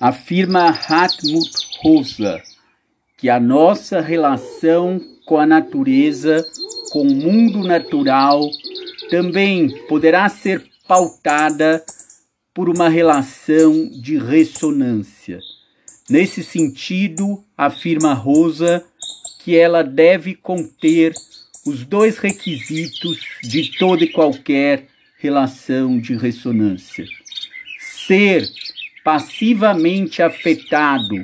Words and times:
afirma 0.00 0.68
Hartmut 0.68 1.50
Rosa 1.82 2.42
que 3.16 3.30
a 3.30 3.40
nossa 3.40 4.00
relação 4.00 5.00
com 5.24 5.38
a 5.38 5.46
natureza, 5.46 6.44
com 6.90 7.02
o 7.02 7.14
mundo 7.14 7.66
natural, 7.66 8.42
também 9.08 9.68
poderá 9.86 10.28
ser 10.28 10.62
pautada 10.86 11.82
por 12.52 12.68
uma 12.68 12.88
relação 12.88 13.88
de 13.88 14.18
ressonância. 14.18 15.40
Nesse 16.08 16.44
sentido, 16.44 17.42
afirma 17.56 18.12
Rosa 18.12 18.84
que 19.42 19.56
ela 19.56 19.82
deve 19.82 20.34
conter 20.34 21.14
os 21.66 21.84
dois 21.84 22.18
requisitos 22.18 23.18
de 23.42 23.76
toda 23.78 24.04
e 24.04 24.12
qualquer 24.12 24.86
relação 25.18 25.98
de 25.98 26.14
ressonância: 26.14 27.06
ser 27.78 28.46
passivamente 29.04 30.22
afetado 30.22 31.22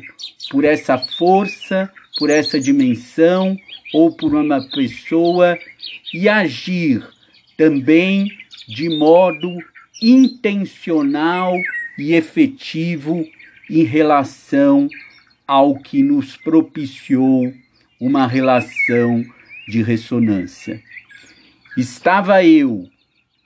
por 0.51 0.65
essa 0.65 0.98
força, 0.98 1.91
por 2.19 2.29
essa 2.29 2.61
dimensão 2.61 3.57
ou 3.95 4.15
por 4.15 4.34
uma 4.34 4.61
pessoa 4.69 5.59
e 6.12 6.29
agir 6.29 7.02
também 7.57 8.30
de 8.69 8.88
modo 8.91 9.57
intencional 10.02 11.55
e 11.98 12.12
efetivo 12.12 13.27
em 13.69 13.83
relação 13.83 14.88
ao 15.47 15.79
que 15.79 16.02
nos 16.02 16.37
propiciou 16.37 17.52
uma 18.01 18.27
relação 18.27 19.24
de 19.66 19.83
ressonância. 19.83 20.83
Estava 21.77 22.45
eu, 22.45 22.88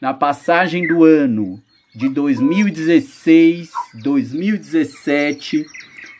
na 0.01 0.12
passagem 0.12 0.87
do 0.87 1.05
ano 1.05 1.62
de 1.95 2.09
2016, 2.09 3.71
2017, 4.03 5.65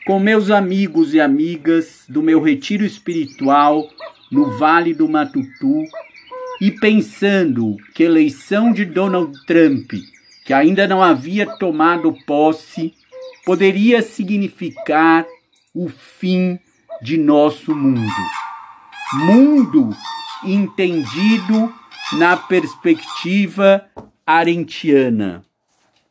com 0.05 0.19
meus 0.19 0.49
amigos 0.49 1.13
e 1.13 1.19
amigas 1.19 2.05
do 2.07 2.23
meu 2.23 2.41
retiro 2.41 2.85
espiritual 2.85 3.89
no 4.31 4.57
Vale 4.57 4.93
do 4.93 5.09
Matutu 5.09 5.83
e 6.61 6.71
pensando 6.71 7.75
que 7.93 8.03
a 8.03 8.05
eleição 8.05 8.71
de 8.71 8.85
Donald 8.85 9.33
Trump, 9.45 9.91
que 10.45 10.53
ainda 10.53 10.87
não 10.87 11.03
havia 11.03 11.45
tomado 11.57 12.15
posse, 12.25 12.93
poderia 13.45 14.01
significar 14.01 15.25
o 15.73 15.89
fim 15.89 16.57
de 17.01 17.17
nosso 17.17 17.75
mundo. 17.75 18.09
Mundo 19.13 19.89
entendido 20.45 21.73
na 22.13 22.37
perspectiva 22.37 23.85
arentiana, 24.25 25.43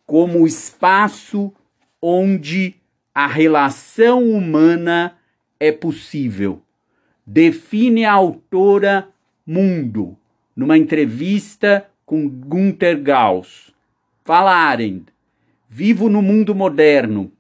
como 0.07 0.47
espaço 0.47 1.53
onde 2.01 2.75
a 3.15 3.27
relação 3.27 4.23
humana 4.29 5.17
é 5.59 5.73
possível. 5.73 6.61
Define 7.27 8.05
a 8.05 8.13
autora 8.13 9.09
Mundo 9.47 10.17
numa 10.57 10.79
entrevista 10.79 11.87
com 12.07 12.29
Gunther 12.29 13.03
Gauss. 13.03 13.73
Fala 14.25 14.53
Arendt, 14.53 15.07
vivo 15.69 16.09
no 16.09 16.23
mundo 16.23 16.55
moderno 16.55 17.31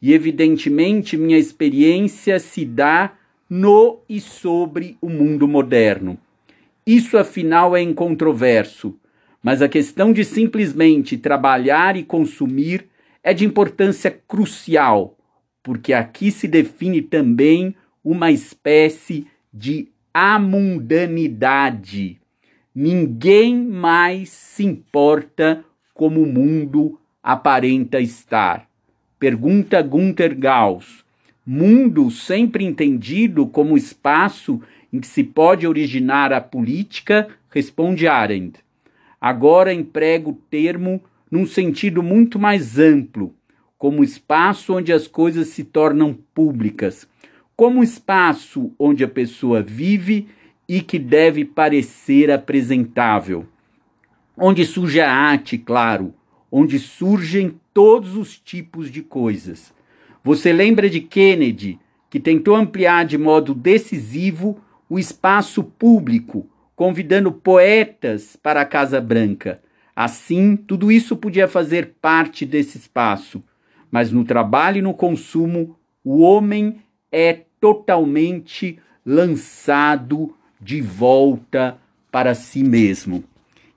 e 0.00 0.12
evidentemente 0.12 1.16
minha 1.16 1.38
experiência 1.38 2.38
se 2.38 2.64
dá 2.64 3.14
no 3.48 4.00
e 4.08 4.20
sobre 4.20 4.98
o 5.00 5.08
mundo 5.08 5.48
moderno. 5.48 6.18
Isso 6.86 7.16
afinal 7.16 7.74
é 7.74 7.80
incontroverso, 7.80 8.94
mas 9.44 9.62
a 9.62 9.68
questão 9.68 10.12
de 10.12 10.24
simplesmente 10.24 11.16
trabalhar 11.16 11.96
e 11.96 12.02
consumir 12.02 12.88
é 13.22 13.32
de 13.32 13.44
importância 13.44 14.10
crucial, 14.26 15.16
porque 15.62 15.92
aqui 15.92 16.32
se 16.32 16.48
define 16.48 17.00
também 17.00 17.76
uma 18.02 18.32
espécie 18.32 19.28
de 19.52 19.86
amundanidade 20.12 22.18
Ninguém 22.76 23.54
mais 23.54 24.30
se 24.30 24.64
importa 24.64 25.64
como 25.94 26.22
o 26.22 26.26
mundo 26.26 26.98
aparenta 27.22 28.00
estar. 28.00 28.68
Pergunta 29.16 29.80
Gunther 29.80 30.36
Gauss. 30.36 31.04
Mundo 31.46 32.10
sempre 32.10 32.64
entendido 32.64 33.46
como 33.46 33.76
espaço 33.76 34.60
em 34.92 34.98
que 34.98 35.06
se 35.06 35.22
pode 35.22 35.68
originar 35.68 36.32
a 36.32 36.40
política, 36.40 37.28
responde 37.48 38.08
Arendt. 38.08 38.58
Agora 39.26 39.72
emprego 39.72 40.32
o 40.32 40.38
termo 40.50 41.02
num 41.30 41.46
sentido 41.46 42.02
muito 42.02 42.38
mais 42.38 42.78
amplo, 42.78 43.34
como 43.78 44.04
espaço 44.04 44.74
onde 44.74 44.92
as 44.92 45.06
coisas 45.06 45.48
se 45.48 45.64
tornam 45.64 46.12
públicas, 46.34 47.08
como 47.56 47.82
espaço 47.82 48.70
onde 48.78 49.02
a 49.02 49.08
pessoa 49.08 49.62
vive 49.62 50.28
e 50.68 50.82
que 50.82 50.98
deve 50.98 51.42
parecer 51.42 52.30
apresentável. 52.30 53.46
Onde 54.36 54.62
surge 54.66 55.00
a 55.00 55.10
arte, 55.10 55.56
claro, 55.56 56.12
onde 56.52 56.78
surgem 56.78 57.58
todos 57.72 58.18
os 58.18 58.38
tipos 58.38 58.90
de 58.90 59.00
coisas. 59.00 59.72
Você 60.22 60.52
lembra 60.52 60.90
de 60.90 61.00
Kennedy, 61.00 61.80
que 62.10 62.20
tentou 62.20 62.54
ampliar 62.54 63.06
de 63.06 63.16
modo 63.16 63.54
decisivo 63.54 64.60
o 64.86 64.98
espaço 64.98 65.64
público, 65.64 66.46
convidando 66.76 67.32
poetas 67.32 68.36
para 68.36 68.60
a 68.60 68.64
Casa 68.66 69.00
Branca. 69.00 69.60
Assim, 69.94 70.56
tudo 70.56 70.90
isso 70.90 71.16
podia 71.16 71.46
fazer 71.46 71.94
parte 72.00 72.44
desse 72.44 72.78
espaço, 72.78 73.42
mas 73.90 74.10
no 74.10 74.24
trabalho 74.24 74.78
e 74.78 74.82
no 74.82 74.92
consumo, 74.92 75.78
o 76.02 76.20
homem 76.20 76.80
é 77.12 77.40
totalmente 77.60 78.78
lançado 79.06 80.34
de 80.60 80.80
volta 80.80 81.78
para 82.10 82.34
si 82.34 82.64
mesmo. 82.64 83.22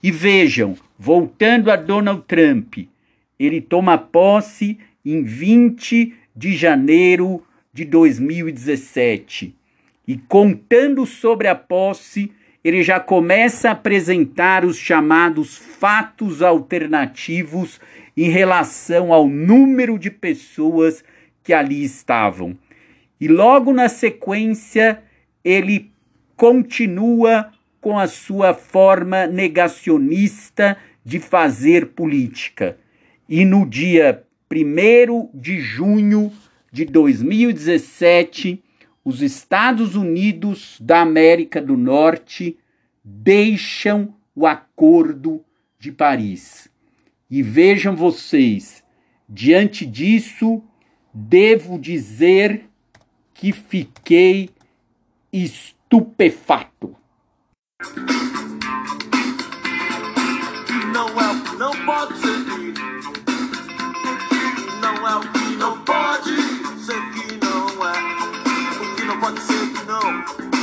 E 0.01 0.11
vejam, 0.11 0.75
voltando 0.97 1.69
a 1.69 1.75
Donald 1.75 2.23
Trump, 2.27 2.77
ele 3.39 3.61
toma 3.61 3.97
posse 3.97 4.79
em 5.05 5.23
20 5.23 6.15
de 6.35 6.55
janeiro 6.55 7.43
de 7.73 7.85
2017. 7.85 9.55
E 10.07 10.17
contando 10.17 11.05
sobre 11.05 11.47
a 11.47 11.55
posse, 11.55 12.31
ele 12.67 12.83
já 12.83 12.99
começa 12.99 13.69
a 13.69 13.71
apresentar 13.71 14.65
os 14.65 14.77
chamados 14.77 15.55
fatos 15.55 16.41
alternativos 16.41 17.79
em 18.15 18.29
relação 18.29 19.13
ao 19.13 19.25
número 19.25 19.97
de 19.97 20.11
pessoas 20.11 21.01
que 21.41 21.53
ali 21.53 21.81
estavam. 21.81 22.57
E 23.21 23.29
logo 23.29 23.71
na 23.71 23.87
sequência, 23.87 25.01
ele 25.45 25.89
continua 26.35 27.53
com 27.79 27.97
a 27.97 28.05
sua 28.05 28.53
forma 28.53 29.25
negacionista 29.25 30.77
de 31.05 31.21
fazer 31.21 31.91
política. 31.91 32.77
E 33.29 33.45
no 33.45 33.65
dia 33.65 34.23
1 34.51 35.29
de 35.33 35.61
junho 35.61 36.33
de 36.69 36.83
2017, 36.83 38.61
os 39.07 39.21
Estados 39.21 39.95
Unidos 39.95 40.77
da 40.81 40.99
América 40.99 41.61
do 41.61 41.77
Norte 41.77 42.59
deixam 43.01 44.13
o 44.35 44.45
Acordo 44.45 45.45
de 45.79 45.93
Paris. 45.93 46.69
E 47.31 47.41
vejam 47.41 47.95
vocês, 47.95 48.83
diante 49.29 49.85
disso, 49.85 50.61
devo 51.13 51.79
dizer 51.79 52.65
que 53.33 53.53
fiquei 53.53 54.49
estupefato. 55.31 56.93
Não 60.91 61.07
é 61.21 61.31
o 61.31 61.43
que 61.43 61.55
não 61.55 61.71
pode 61.85 62.19
ser 62.19 62.27
Não 64.81 65.07
é 65.07 65.15
o 65.15 65.21
que 65.31 65.55
não 65.55 65.81
pode 65.85 66.06
é. 69.27 69.31
O 69.31 70.51
que 70.51 70.56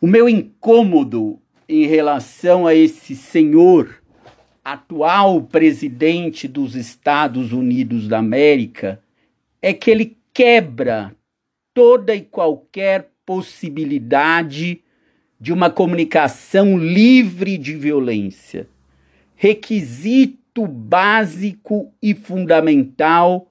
O 0.00 0.06
meu 0.06 0.28
incômodo 0.28 1.40
em 1.68 1.84
relação 1.84 2.68
a 2.68 2.74
esse 2.74 3.16
senhor, 3.16 4.00
atual 4.64 5.42
presidente 5.42 6.46
dos 6.46 6.76
Estados 6.76 7.52
Unidos 7.52 8.06
da 8.06 8.18
América, 8.18 9.02
é 9.60 9.74
que 9.74 9.90
ele 9.90 10.16
quebra 10.32 11.16
toda 11.74 12.14
e 12.14 12.20
qualquer 12.20 13.10
possibilidade 13.26 14.82
de 15.40 15.52
uma 15.52 15.68
comunicação 15.68 16.78
livre 16.78 17.58
de 17.58 17.74
violência. 17.74 18.68
Requisito 19.34 20.64
básico 20.68 21.92
e 22.00 22.14
fundamental 22.14 23.50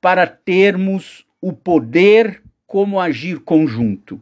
para 0.00 0.26
termos 0.26 1.24
o 1.40 1.52
poder 1.52 2.42
como 2.66 2.98
agir 2.98 3.38
conjunto. 3.38 4.20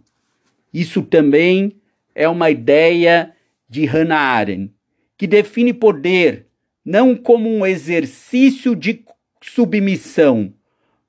Isso 0.76 1.00
também 1.00 1.72
é 2.14 2.28
uma 2.28 2.50
ideia 2.50 3.32
de 3.66 3.86
Hannah 3.86 4.20
Arendt, 4.20 4.74
que 5.16 5.26
define 5.26 5.72
poder 5.72 6.48
não 6.84 7.16
como 7.16 7.48
um 7.48 7.64
exercício 7.64 8.76
de 8.76 9.02
submissão, 9.40 10.52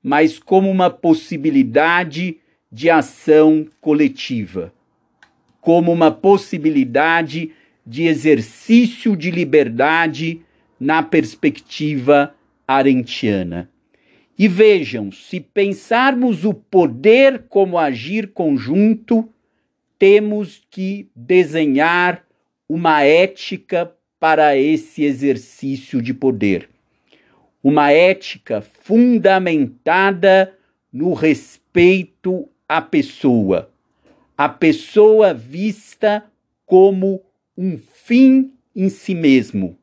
mas 0.01 0.39
como 0.39 0.71
uma 0.71 0.89
possibilidade 0.89 2.37
de 2.71 2.89
ação 2.89 3.67
coletiva, 3.81 4.73
como 5.59 5.91
uma 5.91 6.11
possibilidade 6.11 7.51
de 7.85 8.03
exercício 8.03 9.17
de 9.17 9.29
liberdade 9.29 10.39
na 10.79 11.03
perspectiva 11.03 12.33
arentiana. 12.65 13.69
E 14.39 14.47
vejam, 14.47 15.11
se 15.11 15.41
pensarmos 15.41 16.45
o 16.45 16.53
poder 16.53 17.47
como 17.49 17.77
agir 17.77 18.31
conjunto, 18.31 19.29
temos 19.99 20.61
que 20.69 21.09
desenhar 21.15 22.23
uma 22.67 23.03
ética 23.03 23.91
para 24.19 24.57
esse 24.57 25.03
exercício 25.03 26.01
de 26.01 26.13
poder. 26.13 26.69
Uma 27.63 27.91
ética 27.91 28.61
fundamentada 28.61 30.53
no 30.91 31.13
respeito 31.13 32.47
à 32.67 32.81
pessoa. 32.81 33.71
A 34.37 34.47
pessoa 34.47 35.33
vista 35.33 36.23
como 36.65 37.21
um 37.57 37.77
fim 37.77 38.53
em 38.75 38.89
si 38.89 39.15
mesmo. 39.15 39.77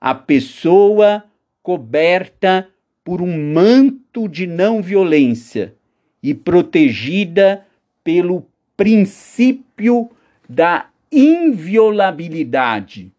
A 0.00 0.14
pessoa 0.14 1.24
coberta 1.62 2.68
por 3.02 3.22
um 3.22 3.52
manto 3.52 4.28
de 4.28 4.46
não 4.46 4.82
violência 4.82 5.74
e 6.22 6.34
protegida 6.34 7.66
pelo 8.02 8.46
princípio 8.76 10.10
da 10.48 10.86
inviolabilidade. 11.10 13.10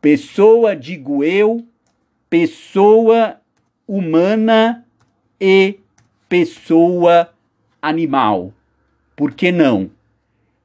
Pessoa, 0.00 0.76
digo 0.76 1.24
eu, 1.24 1.66
pessoa 2.28 3.40
humana 3.86 4.84
e 5.40 5.78
pessoa 6.28 7.32
animal. 7.80 8.52
Por 9.16 9.32
que 9.32 9.50
não? 9.50 9.90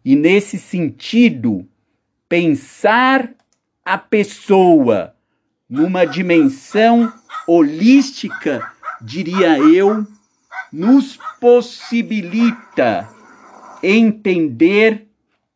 E 0.04 0.14
nesse 0.16 0.60
sentido, 0.60 1.66
pensar 2.30 3.34
a 3.84 3.98
pessoa 3.98 5.16
numa 5.70 6.06
dimensão 6.06 7.12
holística, 7.48 8.72
diria 9.02 9.58
eu, 9.58 10.06
nos 10.72 11.18
possibilita 11.40 13.15
entender 13.82 15.08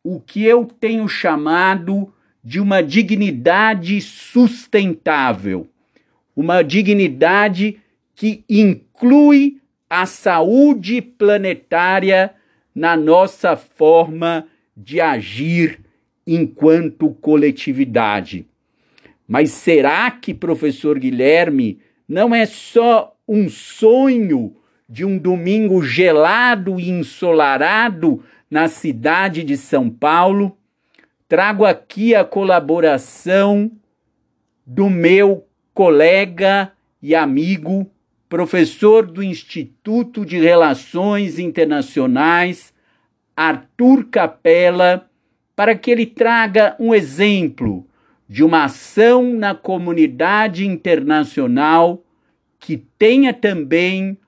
o 0.02 0.20
que 0.20 0.44
eu 0.44 0.64
tenho 0.64 1.08
chamado 1.08 2.12
de 2.42 2.58
uma 2.60 2.82
dignidade 2.82 4.00
sustentável, 4.00 5.68
uma 6.34 6.62
dignidade 6.62 7.78
que 8.14 8.44
inclui 8.48 9.58
a 9.88 10.06
saúde 10.06 11.02
planetária 11.02 12.32
na 12.74 12.96
nossa 12.96 13.56
forma 13.56 14.46
de 14.76 15.00
agir 15.00 15.80
enquanto 16.26 17.10
coletividade. 17.20 18.46
Mas 19.26 19.50
será 19.50 20.10
que, 20.10 20.32
professor 20.32 20.98
Guilherme, 20.98 21.80
não 22.08 22.34
é 22.34 22.46
só 22.46 23.16
um 23.28 23.48
sonho 23.48 24.56
de 24.90 25.04
um 25.04 25.16
domingo 25.16 25.80
gelado 25.84 26.80
e 26.80 26.90
ensolarado 26.90 28.24
na 28.50 28.66
cidade 28.66 29.44
de 29.44 29.56
São 29.56 29.88
Paulo, 29.88 30.58
trago 31.28 31.64
aqui 31.64 32.12
a 32.12 32.24
colaboração 32.24 33.70
do 34.66 34.90
meu 34.90 35.46
colega 35.72 36.72
e 37.00 37.14
amigo, 37.14 37.88
professor 38.28 39.06
do 39.06 39.22
Instituto 39.22 40.26
de 40.26 40.40
Relações 40.40 41.38
Internacionais, 41.38 42.74
Arthur 43.36 44.06
Capella, 44.10 45.08
para 45.54 45.76
que 45.76 45.88
ele 45.92 46.04
traga 46.04 46.74
um 46.80 46.92
exemplo 46.92 47.86
de 48.28 48.42
uma 48.42 48.64
ação 48.64 49.32
na 49.34 49.54
comunidade 49.54 50.66
internacional 50.66 52.02
que 52.58 52.76
tenha 52.76 53.32
também 53.32 54.18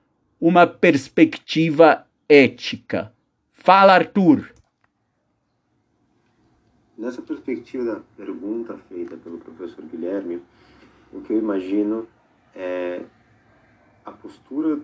uma 0.45 0.67
perspectiva 0.67 2.05
ética. 2.27 3.13
Fala, 3.53 3.93
Arthur. 3.93 4.53
Nessa 6.97 7.21
perspectiva 7.21 7.85
da 7.85 8.01
pergunta 8.17 8.77
feita 8.89 9.15
pelo 9.15 9.37
professor 9.37 9.85
Guilherme, 9.85 10.43
o 11.13 11.21
que 11.21 11.31
eu 11.31 11.37
imagino 11.37 12.05
é 12.53 13.05
a 14.03 14.11
postura 14.11 14.81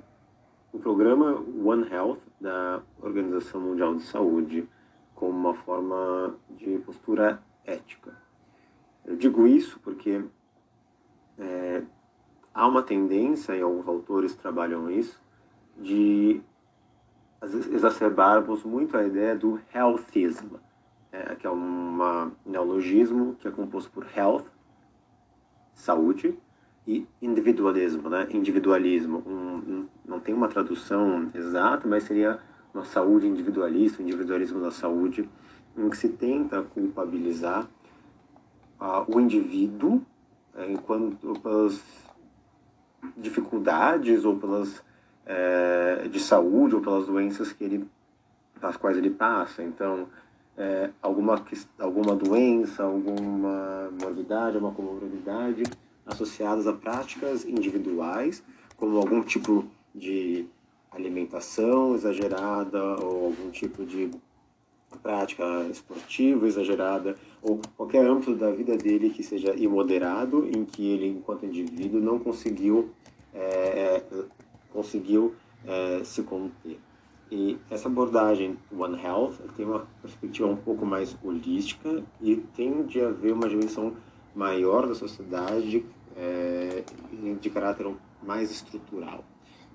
do 0.71 0.79
programa 0.79 1.43
One 1.61 1.91
Health 1.91 2.21
da 2.39 2.81
Organização 3.01 3.59
Mundial 3.59 3.95
de 3.95 4.03
Saúde 4.03 4.65
como 5.13 5.37
uma 5.37 5.55
forma 5.55 6.37
de 6.51 6.77
postura 6.85 7.43
ética. 7.65 8.15
Eu 9.03 9.17
digo 9.17 9.45
isso 9.45 9.77
porque 9.81 10.23
é, 11.37 11.83
há 12.53 12.65
uma 12.65 12.81
tendência, 12.81 13.53
e 13.57 13.61
alguns 13.61 13.89
autores 13.89 14.33
trabalham 14.37 14.89
isso, 14.89 15.19
de 15.79 16.41
exacerbarmos 17.71 18.63
muito 18.63 18.97
a 18.97 19.03
ideia 19.03 19.35
do 19.35 19.59
healthism, 19.73 20.55
é, 21.11 21.35
que 21.35 21.47
é 21.47 21.49
um 21.49 22.31
neologismo 22.45 23.35
que 23.39 23.47
é 23.47 23.51
composto 23.51 23.89
por 23.91 24.05
health, 24.15 24.45
saúde, 25.73 26.37
e 26.89 27.07
individualismo, 27.21 28.09
né? 28.09 28.27
individualismo. 28.31 29.23
Um, 29.25 29.85
não 30.05 30.19
tem 30.19 30.33
uma 30.33 30.47
tradução 30.47 31.29
exata, 31.35 31.87
mas 31.87 32.03
seria 32.03 32.39
uma 32.73 32.83
saúde 32.83 33.27
individualista, 33.27 34.01
individualismo 34.01 34.59
da 34.59 34.71
saúde, 34.71 35.29
em 35.77 35.89
que 35.89 35.97
se 35.97 36.09
tenta 36.09 36.63
culpabilizar 36.63 37.67
uh, 38.81 39.05
o 39.07 39.19
indivíduo 39.19 40.01
é, 40.55 40.71
enquanto 40.71 41.39
pelas 41.41 41.79
dificuldades 43.15 44.25
ou 44.25 44.37
pelas 44.37 44.83
é, 45.29 46.07
de 46.11 46.19
saúde 46.19 46.73
ou 46.75 46.81
pelas 46.81 47.05
doenças 47.05 47.53
que 47.53 47.63
ele, 47.63 47.87
das 48.59 48.75
quais 48.75 48.97
ele 48.97 49.11
passa. 49.11 49.61
Então, 49.61 50.07
é, 50.57 50.89
alguma, 51.01 51.45
alguma 51.77 52.15
doença, 52.15 52.83
alguma 52.83 53.91
morbidade, 54.01 54.57
uma 54.57 54.71
comorbidade 54.71 55.63
associadas 56.05 56.65
a 56.65 56.73
práticas 56.73 57.45
individuais, 57.45 58.43
como 58.75 58.97
algum 58.97 59.21
tipo 59.21 59.63
de 59.93 60.47
alimentação 60.91 61.93
exagerada 61.93 62.81
ou 62.81 63.27
algum 63.27 63.51
tipo 63.51 63.85
de 63.85 64.09
prática 65.03 65.43
esportiva 65.69 66.47
exagerada 66.47 67.15
ou 67.43 67.61
qualquer 67.77 68.03
âmbito 68.03 68.35
da 68.35 68.49
vida 68.49 68.75
dele 68.75 69.11
que 69.11 69.21
seja 69.21 69.53
imoderado, 69.55 70.47
em 70.47 70.65
que 70.65 70.83
ele, 70.87 71.07
enquanto 71.07 71.45
indivíduo, 71.45 72.01
não 72.01 72.17
conseguiu 72.17 72.89
é, 73.33 74.01
conseguiu 74.71 75.35
é, 75.65 76.03
se 76.03 76.23
conter. 76.23 76.79
E 77.31 77.57
essa 77.69 77.87
abordagem 77.87 78.57
One 78.75 78.99
Health 78.99 79.35
tem 79.55 79.65
uma 79.65 79.85
perspectiva 80.01 80.47
um 80.47 80.55
pouco 80.55 80.85
mais 80.85 81.15
holística 81.23 82.03
e 82.19 82.37
tende 82.37 82.99
a 83.01 83.09
haver 83.09 83.33
uma 83.33 83.47
dimensão 83.47 83.95
maior 84.35 84.87
da 84.87 84.95
sociedade 84.95 85.85
é, 86.15 86.83
de 87.39 87.49
caráter 87.49 87.93
mais 88.23 88.49
estrutural. 88.49 89.23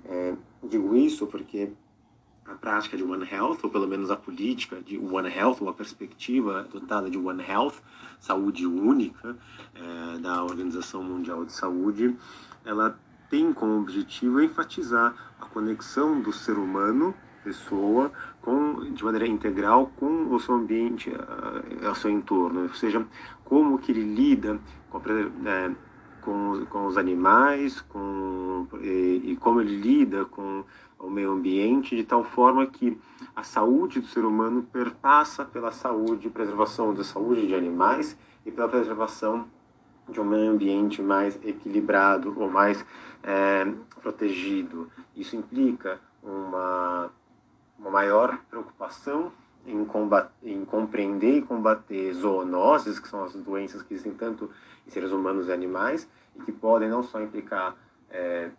É, 0.04 0.34
digo 0.62 0.96
isso 0.96 1.26
porque 1.26 1.70
a 2.44 2.54
prática 2.54 2.96
de 2.96 3.02
One 3.02 3.26
Health, 3.30 3.58
ou 3.62 3.70
pelo 3.70 3.86
menos 3.86 4.10
a 4.10 4.16
política 4.16 4.80
de 4.80 4.98
One 4.98 5.28
Health, 5.28 5.58
ou 5.60 5.68
a 5.68 5.72
perspectiva 5.72 6.68
dotada 6.70 7.08
de 7.08 7.16
One 7.16 7.42
Health, 7.42 7.74
saúde 8.20 8.66
única, 8.66 9.36
é, 9.74 10.18
da 10.18 10.42
Organização 10.44 11.02
Mundial 11.02 11.44
de 11.44 11.52
Saúde, 11.52 12.14
ela 12.64 12.98
tem 13.34 13.52
como 13.52 13.80
objetivo 13.80 14.40
enfatizar 14.40 15.12
a 15.40 15.46
conexão 15.46 16.20
do 16.20 16.32
ser 16.32 16.56
humano 16.56 17.12
pessoa 17.42 18.12
com, 18.40 18.92
de 18.92 19.04
maneira 19.04 19.26
integral 19.26 19.90
com 19.96 20.32
o 20.32 20.38
seu 20.38 20.54
ambiente, 20.54 21.10
uh, 21.10 21.88
ao 21.88 21.96
seu 21.96 22.12
entorno, 22.12 22.62
ou 22.62 22.74
seja, 22.74 23.04
como 23.44 23.76
que 23.76 23.90
ele 23.90 24.14
lida 24.14 24.60
com, 24.88 24.98
é, 25.48 25.72
com, 26.20 26.64
com 26.66 26.86
os 26.86 26.96
animais 26.96 27.80
com, 27.80 28.68
e, 28.80 29.20
e, 29.24 29.36
como 29.40 29.60
ele 29.60 29.76
lida 29.76 30.24
com 30.26 30.62
o 30.96 31.10
meio 31.10 31.32
ambiente, 31.32 31.96
de 31.96 32.04
tal 32.04 32.22
forma 32.22 32.64
que 32.66 32.96
a 33.34 33.42
saúde 33.42 33.98
do 33.98 34.06
ser 34.06 34.24
humano 34.24 34.62
perpassa 34.72 35.44
pela 35.44 35.72
saúde, 35.72 36.30
preservação 36.30 36.94
da 36.94 37.02
saúde 37.02 37.48
de 37.48 37.54
animais 37.54 38.16
e 38.46 38.52
pela 38.52 38.68
preservação 38.68 39.44
de 40.08 40.20
um 40.20 40.24
meio 40.24 40.50
ambiente 40.50 41.02
mais 41.02 41.38
equilibrado 41.42 42.34
ou 42.36 42.50
mais 42.50 42.84
é, 43.24 43.64
protegido. 44.00 44.90
Isso 45.16 45.34
implica 45.34 45.98
uma, 46.22 47.10
uma 47.78 47.90
maior 47.90 48.38
preocupação 48.50 49.32
em, 49.66 49.84
combater, 49.84 50.30
em 50.42 50.64
compreender 50.64 51.38
e 51.38 51.42
combater 51.42 52.12
zoonoses, 52.12 53.00
que 53.00 53.08
são 53.08 53.24
as 53.24 53.34
doenças 53.34 53.82
que 53.82 53.94
existem 53.94 54.14
tanto 54.14 54.50
em 54.86 54.90
seres 54.90 55.10
humanos 55.10 55.48
e 55.48 55.52
animais, 55.52 56.08
e 56.36 56.42
que 56.42 56.52
podem 56.52 56.88
não 56.88 57.02
só 57.02 57.20
implicar 57.20 57.74
é, 58.10 58.50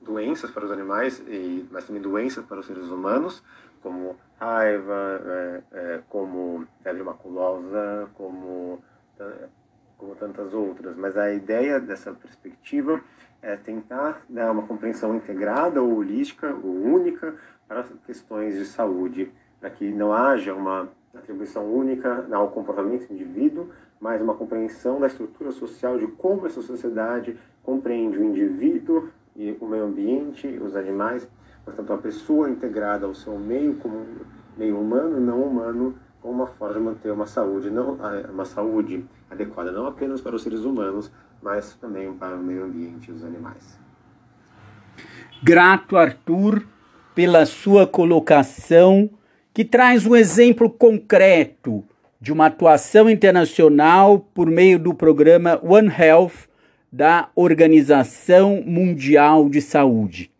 doenças 0.00 0.50
para 0.50 0.64
os 0.64 0.70
animais, 0.70 1.18
e, 1.26 1.66
mas 1.70 1.86
também 1.86 2.00
doenças 2.00 2.44
para 2.44 2.60
os 2.60 2.66
seres 2.66 2.88
humanos, 2.88 3.42
como 3.82 4.16
raiva, 4.38 5.20
é, 5.24 5.62
é, 5.72 6.02
como 6.08 6.66
febre 6.82 7.02
maculosa, 7.02 8.08
como, 8.14 8.82
como 10.00 10.16
tantas 10.16 10.54
outras. 10.54 10.96
Mas 10.96 11.16
a 11.16 11.32
ideia 11.32 11.78
dessa 11.78 12.12
perspectiva 12.12 13.00
é 13.42 13.54
tentar 13.54 14.22
dar 14.28 14.50
uma 14.50 14.62
compreensão 14.62 15.14
integrada 15.14 15.82
ou 15.82 15.98
holística 15.98 16.48
ou 16.48 16.74
única 16.82 17.34
para 17.68 17.84
questões 18.06 18.56
de 18.56 18.64
saúde, 18.64 19.30
para 19.60 19.70
que 19.70 19.92
não 19.92 20.12
haja 20.12 20.54
uma 20.54 20.88
atribuição 21.14 21.64
única 21.64 22.26
ao 22.32 22.48
comportamento 22.48 23.06
do 23.06 23.14
indivíduo, 23.14 23.68
mas 24.00 24.20
uma 24.20 24.34
compreensão 24.34 24.98
da 24.98 25.06
estrutura 25.06 25.50
social 25.52 25.98
de 25.98 26.06
como 26.06 26.46
essa 26.46 26.62
sociedade 26.62 27.38
compreende 27.62 28.18
o 28.18 28.24
indivíduo 28.24 29.10
e 29.36 29.56
o 29.60 29.66
meio 29.66 29.84
ambiente, 29.84 30.48
os 30.48 30.74
animais, 30.74 31.28
portanto, 31.64 31.92
a 31.92 31.98
pessoa 31.98 32.48
integrada 32.48 33.06
ao 33.06 33.14
seu 33.14 33.38
meio 33.38 33.74
como 33.74 34.06
meio 34.56 34.78
humano 34.78 35.20
não 35.20 35.42
humano, 35.42 35.94
uma 36.22 36.46
forma 36.46 36.74
de 36.74 36.80
manter 36.80 37.10
uma 37.12 37.26
saúde, 37.26 37.70
não, 37.70 37.98
uma 38.32 38.44
saúde 38.44 39.04
adequada 39.30 39.72
não 39.72 39.86
apenas 39.86 40.20
para 40.20 40.36
os 40.36 40.42
seres 40.42 40.60
humanos, 40.60 41.10
mas 41.42 41.74
também 41.74 42.12
para 42.12 42.36
o 42.36 42.42
meio 42.42 42.64
ambiente 42.64 43.10
e 43.10 43.12
os 43.12 43.24
animais. 43.24 43.78
Grato, 45.42 45.96
Arthur, 45.96 46.62
pela 47.14 47.46
sua 47.46 47.86
colocação, 47.86 49.08
que 49.54 49.64
traz 49.64 50.06
um 50.06 50.14
exemplo 50.14 50.68
concreto 50.68 51.82
de 52.20 52.32
uma 52.32 52.46
atuação 52.46 53.08
internacional 53.08 54.20
por 54.34 54.50
meio 54.50 54.78
do 54.78 54.92
programa 54.92 55.58
One 55.62 55.88
Health 55.88 56.48
da 56.92 57.30
Organização 57.34 58.62
Mundial 58.66 59.48
de 59.48 59.62
Saúde. 59.62 60.30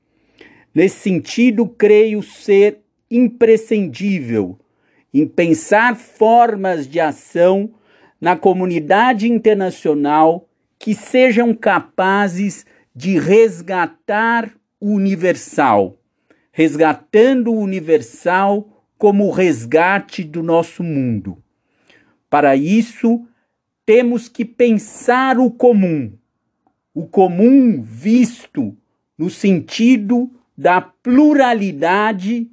Nesse 0.75 0.99
sentido, 0.99 1.67
creio 1.67 2.23
ser 2.23 2.81
imprescindível 3.11 4.59
em 5.13 5.27
pensar 5.27 5.97
formas 5.97 6.87
de 6.87 7.01
ação 7.01 7.73
na 8.21 8.37
comunidade 8.37 9.31
internacional 9.31 10.49
que 10.79 10.95
sejam 10.95 11.55
capazes 11.55 12.65
de 12.95 13.19
resgatar 13.19 14.53
o 14.81 14.93
universal, 14.93 15.99
resgatando 16.53 17.53
o 17.53 17.59
universal 17.59 18.85
como 18.97 19.31
resgate 19.31 20.23
do 20.23 20.43
nosso 20.43 20.83
mundo. 20.83 21.43
Para 22.29 22.55
isso, 22.55 23.27
temos 23.85 24.29
que 24.29 24.45
pensar 24.45 25.39
o 25.39 25.51
comum, 25.51 26.13
o 26.95 27.07
comum 27.07 27.81
visto 27.81 28.77
no 29.19 29.29
sentido 29.29 30.31
da 30.57 30.81
pluralidade 30.81 32.51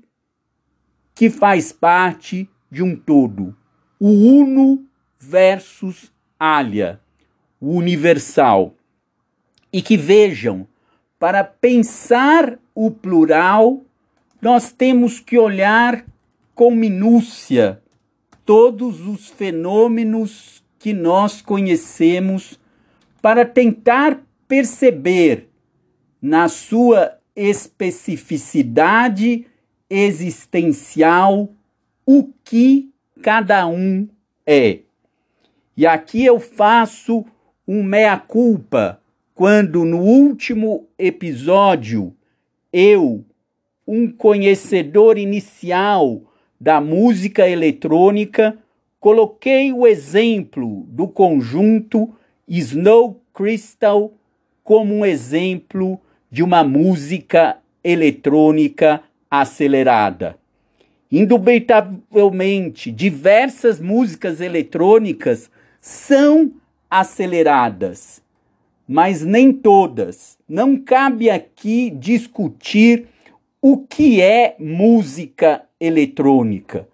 que 1.18 1.30
faz 1.32 1.72
parte 1.72 2.48
de 2.70 2.84
um 2.84 2.96
todo, 2.96 3.56
o 4.00 4.08
uno 4.08 4.86
versus 5.20 6.14
alia 6.40 7.02
o 7.60 7.72
universal. 7.72 8.76
E 9.74 9.82
que 9.82 9.98
vejam, 9.98 10.68
para 11.18 11.44
pensar 11.44 12.60
o 12.76 12.92
plural, 12.92 13.82
nós 14.40 14.72
temos 14.72 15.20
que 15.20 15.40
olhar 15.40 16.06
com 16.54 16.70
minúcia 16.70 17.82
todos 18.46 19.02
os 19.02 19.28
fenômenos 19.28 20.64
que 20.78 20.94
nós 20.94 21.42
conhecemos 21.42 22.60
para 23.24 23.44
tentar 23.44 24.22
perceber 24.48 25.50
na 26.22 26.48
sua 26.48 27.18
especificidade 27.36 29.48
existencial 29.90 31.50
o 32.06 32.30
que 32.44 32.92
cada 33.22 33.68
um 33.68 34.08
é. 34.46 34.80
E 35.76 35.86
aqui 35.86 36.26
eu 36.26 36.40
faço 36.40 37.26
um 37.68 37.84
meia-culpa 37.84 39.02
quando 39.36 39.86
no 39.86 40.00
último 40.00 40.88
episódio 40.98 42.14
eu, 42.74 43.24
um 43.88 44.12
conhecedor 44.12 45.18
inicial 45.18 46.22
da 46.60 46.82
música 46.82 47.48
eletrônica, 47.48 48.58
coloquei 49.00 49.72
o 49.72 49.86
exemplo 49.86 50.86
do 50.90 51.08
conjunto 51.08 52.14
Snow 52.48 53.22
Crystal 53.34 54.12
como 54.64 54.96
um 54.96 55.06
exemplo 55.06 56.00
de 56.32 56.42
uma 56.42 56.64
música 56.64 57.58
eletrônica 57.84 59.04
acelerada. 59.30 60.38
Indubitavelmente, 61.12 62.92
diversas 62.92 63.80
músicas 63.80 64.42
eletrônicas 64.42 65.50
são 65.80 66.52
aceleradas, 66.90 68.22
mas 68.88 69.24
nem 69.24 69.54
todas. 69.54 70.38
Não 70.48 70.78
cabe 70.78 71.30
aqui 71.30 71.90
discutir 71.90 73.08
o 73.62 73.78
que 73.78 74.22
é 74.22 74.56
música 74.60 75.64
eletrônica. 75.80 76.88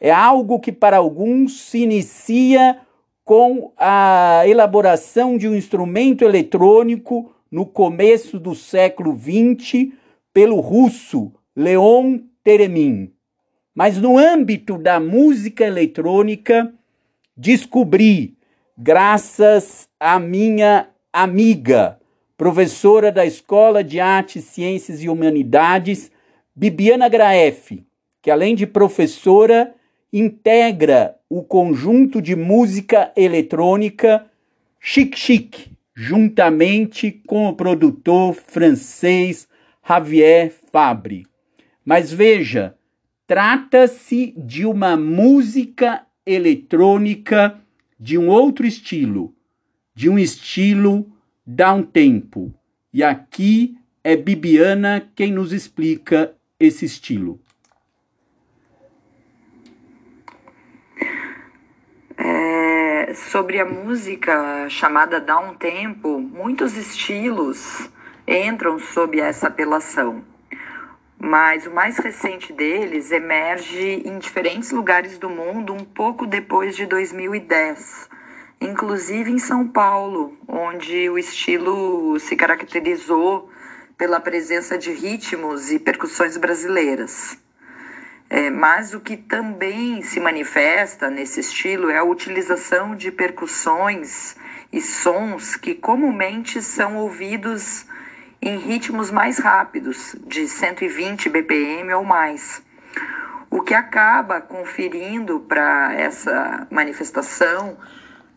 É 0.00 0.10
algo 0.10 0.58
que 0.58 0.72
para 0.72 0.96
alguns 0.96 1.62
se 1.62 1.78
inicia 1.78 2.80
com 3.24 3.72
a 3.76 4.42
elaboração 4.46 5.38
de 5.38 5.48
um 5.48 5.54
instrumento 5.54 6.24
eletrônico 6.24 7.32
no 7.50 7.64
começo 7.64 8.40
do 8.40 8.54
século 8.54 9.16
XX 9.16 9.92
pelo 10.32 10.58
russo 10.58 11.32
Leon 11.56 12.18
Teremin. 12.42 13.12
Mas 13.74 13.98
no 13.98 14.18
âmbito 14.18 14.78
da 14.78 14.98
música 14.98 15.64
eletrônica, 15.64 16.72
descobri 17.36 18.36
graças 18.76 19.88
à 19.98 20.18
minha 20.18 20.88
amiga, 21.12 21.98
professora 22.36 23.12
da 23.12 23.24
Escola 23.24 23.84
de 23.84 24.00
Artes, 24.00 24.44
Ciências 24.44 25.02
e 25.02 25.08
Humanidades, 25.08 26.10
Bibiana 26.54 27.08
Graef, 27.08 27.82
que 28.20 28.30
além 28.30 28.54
de 28.54 28.66
professora, 28.66 29.74
integra 30.12 31.16
o 31.28 31.42
conjunto 31.42 32.20
de 32.20 32.36
música 32.36 33.12
eletrônica 33.16 34.26
Chic 34.78 35.16
Chic, 35.16 35.70
juntamente 35.94 37.10
com 37.26 37.46
o 37.46 37.54
produtor 37.54 38.34
francês 38.34 39.48
Javier 39.86 40.52
Fabre. 40.70 41.31
Mas 41.84 42.12
veja, 42.12 42.76
trata-se 43.26 44.32
de 44.36 44.64
uma 44.64 44.96
música 44.96 46.06
eletrônica 46.24 47.60
de 47.98 48.16
um 48.16 48.28
outro 48.28 48.66
estilo, 48.66 49.34
de 49.94 50.08
um 50.08 50.18
estilo 50.18 51.10
down 51.44 51.82
tempo. 51.82 52.54
E 52.92 53.02
aqui 53.02 53.76
é 54.04 54.16
Bibiana 54.16 55.10
quem 55.14 55.32
nos 55.32 55.52
explica 55.52 56.34
esse 56.58 56.84
estilo. 56.84 57.40
É, 62.16 63.12
sobre 63.14 63.58
a 63.58 63.64
música 63.64 64.68
chamada 64.68 65.20
down 65.20 65.56
tempo, 65.56 66.20
muitos 66.20 66.76
estilos 66.76 67.90
entram 68.26 68.78
sob 68.78 69.18
essa 69.18 69.48
apelação 69.48 70.31
mas 71.24 71.68
o 71.68 71.70
mais 71.70 71.98
recente 71.98 72.52
deles 72.52 73.12
emerge 73.12 74.02
em 74.04 74.18
diferentes 74.18 74.72
lugares 74.72 75.18
do 75.18 75.30
mundo 75.30 75.72
um 75.72 75.84
pouco 75.84 76.26
depois 76.26 76.74
de 76.74 76.84
2010, 76.84 78.08
inclusive 78.60 79.30
em 79.30 79.38
São 79.38 79.68
Paulo, 79.68 80.36
onde 80.48 81.08
o 81.08 81.16
estilo 81.16 82.18
se 82.18 82.34
caracterizou 82.34 83.48
pela 83.96 84.18
presença 84.18 84.76
de 84.76 84.90
ritmos 84.90 85.70
e 85.70 85.78
percussões 85.78 86.36
brasileiras. 86.36 87.38
É, 88.28 88.50
mas 88.50 88.92
o 88.92 88.98
que 88.98 89.16
também 89.16 90.02
se 90.02 90.18
manifesta 90.18 91.08
nesse 91.08 91.38
estilo 91.38 91.88
é 91.88 91.98
a 91.98 92.04
utilização 92.04 92.96
de 92.96 93.12
percussões 93.12 94.34
e 94.72 94.80
sons 94.80 95.54
que 95.54 95.72
comumente 95.72 96.60
são 96.60 96.96
ouvidos 96.96 97.86
em 98.42 98.58
ritmos 98.58 99.12
mais 99.12 99.38
rápidos, 99.38 100.16
de 100.26 100.48
120 100.48 101.28
BPM 101.28 101.94
ou 101.94 102.04
mais, 102.04 102.60
o 103.48 103.62
que 103.62 103.72
acaba 103.72 104.40
conferindo 104.40 105.38
para 105.40 105.94
essa 105.94 106.66
manifestação 106.68 107.76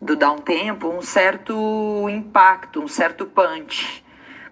do 0.00 0.14
downtempo 0.14 0.88
um 0.88 1.02
certo 1.02 2.08
impacto, 2.08 2.80
um 2.80 2.86
certo 2.86 3.26
punch. 3.26 4.04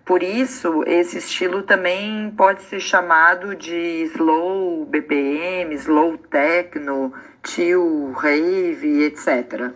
Por 0.04 0.22
isso, 0.22 0.82
esse 0.86 1.18
estilo 1.18 1.62
também 1.62 2.32
pode 2.36 2.62
ser 2.62 2.80
chamado 2.80 3.54
de 3.54 4.10
slow 4.12 4.84
BPM, 4.86 5.72
slow 5.76 6.18
techno, 6.18 7.12
chill 7.46 8.12
rave, 8.12 9.04
etc. 9.04 9.72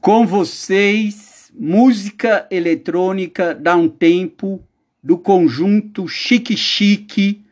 Com 0.00 0.26
vocês, 0.26 1.33
música 1.54 2.46
eletrônica 2.50 3.54
dá 3.54 3.76
um 3.76 3.88
tempo 3.88 4.62
do 5.02 5.16
conjunto 5.16 6.08
Chique 6.08 6.56
Chique 6.56 7.44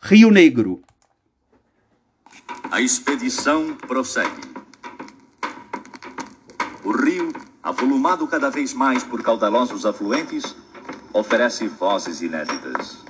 Rio 0.00 0.30
Negro. 0.30 0.82
A 2.70 2.80
expedição 2.80 3.74
prossegue. 3.74 4.42
O 6.84 6.92
rio 6.92 7.32
avolumado 7.66 8.28
cada 8.28 8.48
vez 8.48 8.72
mais 8.72 9.02
por 9.02 9.20
caudalosos 9.24 9.84
afluentes, 9.84 10.54
oferece 11.12 11.66
vozes 11.66 12.22
inéditas. 12.22 13.04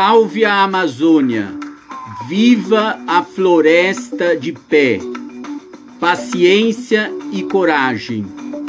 Salve 0.00 0.44
a 0.44 0.62
Amazônia! 0.62 1.52
Viva 2.28 3.00
a 3.04 3.20
floresta 3.24 4.36
de 4.36 4.52
pé! 4.52 5.00
Paciência 5.98 7.10
e 7.32 7.42
coragem, 7.42 8.24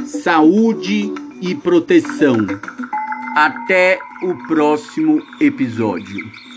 saúde 0.07 1.13
e 1.39 1.53
proteção. 1.53 2.35
Até 3.35 3.99
o 4.23 4.33
próximo 4.47 5.21
episódio. 5.39 6.48